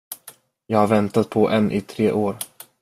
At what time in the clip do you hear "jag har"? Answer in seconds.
0.67-0.87